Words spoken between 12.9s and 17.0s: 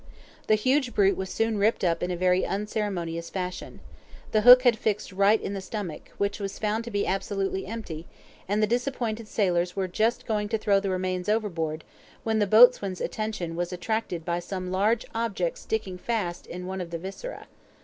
attention was attracted by some large object sticking fast in one of the